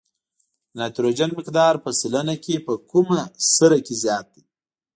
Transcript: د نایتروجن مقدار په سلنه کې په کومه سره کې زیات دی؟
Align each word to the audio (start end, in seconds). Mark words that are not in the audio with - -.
د 0.71 0.73
نایتروجن 0.79 1.29
مقدار 1.39 1.73
په 1.83 1.89
سلنه 1.99 2.35
کې 2.43 2.55
په 2.67 2.73
کومه 2.91 3.19
سره 3.55 3.77
کې 3.85 3.93
زیات 4.03 4.27
دی؟ 4.33 4.43